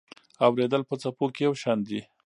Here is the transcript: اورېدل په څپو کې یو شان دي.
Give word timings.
اورېدل 0.45 0.81
په 0.89 0.95
څپو 1.01 1.25
کې 1.35 1.41
یو 1.45 1.53
شان 1.61 1.79
دي. 1.87 2.01